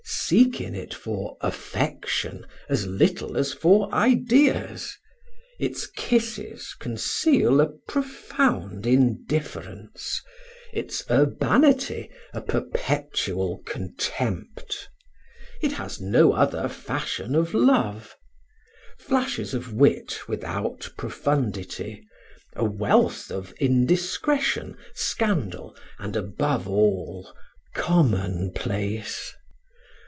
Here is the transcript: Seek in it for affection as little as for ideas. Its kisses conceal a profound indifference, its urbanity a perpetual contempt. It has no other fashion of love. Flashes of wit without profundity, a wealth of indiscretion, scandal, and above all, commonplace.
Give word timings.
Seek 0.03 0.59
in 0.61 0.75
it 0.75 0.93
for 0.93 1.35
affection 1.41 2.45
as 2.69 2.85
little 2.87 3.35
as 3.37 3.53
for 3.53 3.93
ideas. 3.93 4.97
Its 5.59 5.87
kisses 5.87 6.73
conceal 6.79 7.59
a 7.61 7.67
profound 7.87 8.85
indifference, 8.87 10.21
its 10.73 11.03
urbanity 11.11 12.09
a 12.33 12.39
perpetual 12.41 13.59
contempt. 13.65 14.89
It 15.61 15.73
has 15.73 15.99
no 16.01 16.31
other 16.33 16.67
fashion 16.69 17.35
of 17.35 17.53
love. 17.53 18.15
Flashes 18.99 19.53
of 19.53 19.71
wit 19.73 20.27
without 20.29 20.89
profundity, 20.97 22.05
a 22.55 22.63
wealth 22.65 23.31
of 23.31 23.53
indiscretion, 23.59 24.77
scandal, 24.95 25.75
and 25.99 26.15
above 26.15 26.67
all, 26.69 27.33
commonplace. 27.75 29.33